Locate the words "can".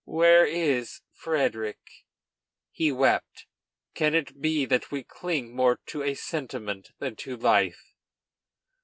3.93-4.15